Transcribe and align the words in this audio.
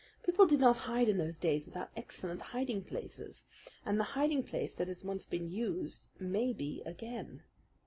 People 0.23 0.47
did 0.47 0.59
not 0.59 0.77
hide 0.89 1.07
in 1.07 1.19
those 1.19 1.37
days 1.37 1.67
without 1.67 1.91
excellent 1.95 2.41
hiding 2.41 2.83
places, 2.83 3.45
and 3.85 3.99
the 3.99 4.03
hiding 4.17 4.41
place 4.41 4.73
that 4.73 4.87
has 4.87 5.03
once 5.05 5.27
been 5.27 5.51
used 5.51 6.09
may 6.19 6.53
be 6.53 6.81
again. 6.87 7.43